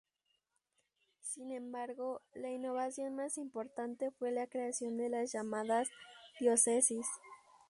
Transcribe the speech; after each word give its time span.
Sin 1.19 1.51
embargo, 1.51 2.21
la 2.33 2.49
innovación 2.49 3.15
más 3.15 3.37
importante 3.37 4.09
fue 4.09 4.31
la 4.31 4.47
creación 4.47 4.97
de 4.97 5.09
las 5.09 5.31
llamadas 5.31 5.91
diócesis. 6.39 7.05